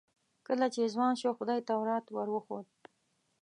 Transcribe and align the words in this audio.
کله 0.47 0.65
چې 0.73 0.91
ځوان 0.93 1.13
شو 1.21 1.37
خدای 1.37 1.59
تورات 1.69 2.05
ور 2.09 2.27
وښود. 2.31 2.67